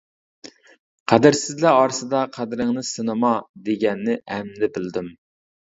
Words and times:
«قەدىرسىزلەر 1.13 1.77
ئارىسىدا 1.81 2.23
قەدرىڭنى 2.39 2.85
سىنىما» 2.93 3.35
دېگەننى 3.71 4.21
ئەمدى 4.25 4.77
بىلدىم. 4.79 5.17